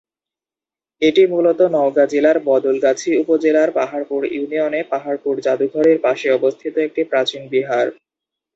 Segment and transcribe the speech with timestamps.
[1.01, 7.87] এটি মূলত নওগাঁ জেলার বদলগাছী উপজেলার পাহাড়পুর ইউনিয়নে পাহাড়পুর যাদুঘরের পাশে অবস্থিত একটি প্রাচীন বিহার।